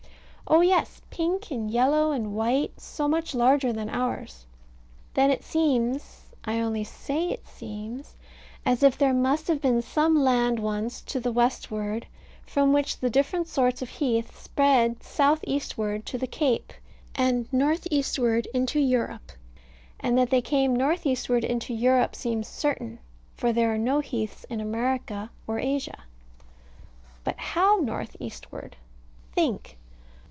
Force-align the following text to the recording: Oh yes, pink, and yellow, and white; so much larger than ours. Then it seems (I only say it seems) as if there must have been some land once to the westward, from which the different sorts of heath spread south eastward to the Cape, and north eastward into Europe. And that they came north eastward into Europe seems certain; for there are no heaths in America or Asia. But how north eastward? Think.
Oh 0.53 0.59
yes, 0.59 0.99
pink, 1.09 1.49
and 1.49 1.71
yellow, 1.71 2.11
and 2.11 2.33
white; 2.35 2.77
so 2.77 3.07
much 3.07 3.33
larger 3.33 3.71
than 3.71 3.87
ours. 3.89 4.45
Then 5.13 5.31
it 5.31 5.45
seems 5.45 6.23
(I 6.43 6.59
only 6.59 6.83
say 6.83 7.29
it 7.29 7.47
seems) 7.47 8.17
as 8.65 8.83
if 8.83 8.97
there 8.97 9.13
must 9.13 9.47
have 9.47 9.61
been 9.61 9.81
some 9.81 10.13
land 10.21 10.59
once 10.59 10.99
to 11.03 11.21
the 11.21 11.31
westward, 11.31 12.05
from 12.45 12.73
which 12.73 12.97
the 12.99 13.09
different 13.09 13.47
sorts 13.47 13.81
of 13.81 13.87
heath 13.87 14.37
spread 14.37 15.01
south 15.01 15.39
eastward 15.47 16.05
to 16.07 16.17
the 16.17 16.27
Cape, 16.27 16.73
and 17.15 17.47
north 17.53 17.87
eastward 17.89 18.45
into 18.53 18.77
Europe. 18.77 19.31
And 20.01 20.17
that 20.17 20.31
they 20.31 20.41
came 20.41 20.75
north 20.75 21.05
eastward 21.05 21.45
into 21.45 21.73
Europe 21.73 22.13
seems 22.13 22.49
certain; 22.49 22.99
for 23.37 23.53
there 23.53 23.73
are 23.73 23.77
no 23.77 24.01
heaths 24.01 24.43
in 24.49 24.59
America 24.59 25.29
or 25.47 25.59
Asia. 25.59 26.03
But 27.23 27.37
how 27.39 27.77
north 27.79 28.17
eastward? 28.19 28.75
Think. 29.31 29.77